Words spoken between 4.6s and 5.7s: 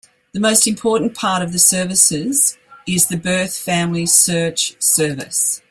service.